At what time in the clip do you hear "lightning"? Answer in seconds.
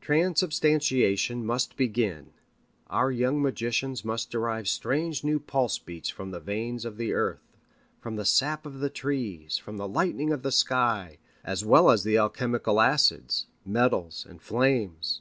9.88-10.32